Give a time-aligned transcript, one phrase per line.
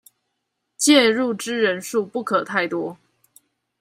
[0.77, 2.97] 介入之人數不可太多